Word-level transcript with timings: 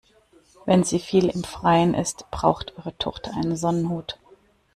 Wenn 0.65 0.83
sie 0.83 0.97
viel 0.97 1.29
im 1.29 1.43
Freien 1.43 1.93
ist, 1.93 2.25
braucht 2.31 2.75
eure 2.75 2.97
Tochter 2.97 3.35
einen 3.35 3.55
Sonnenhut. 3.55 4.17